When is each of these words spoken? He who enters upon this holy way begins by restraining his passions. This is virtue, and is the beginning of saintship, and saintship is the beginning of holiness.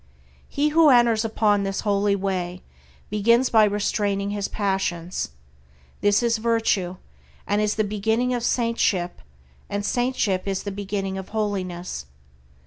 He 0.49 0.69
who 0.69 0.89
enters 0.89 1.23
upon 1.23 1.61
this 1.61 1.81
holy 1.81 2.15
way 2.15 2.63
begins 3.11 3.51
by 3.51 3.65
restraining 3.65 4.31
his 4.31 4.47
passions. 4.47 5.29
This 5.99 6.23
is 6.23 6.39
virtue, 6.39 6.95
and 7.45 7.61
is 7.61 7.75
the 7.75 7.83
beginning 7.83 8.33
of 8.33 8.41
saintship, 8.41 9.21
and 9.69 9.85
saintship 9.85 10.47
is 10.47 10.63
the 10.63 10.71
beginning 10.71 11.19
of 11.19 11.29
holiness. 11.29 12.07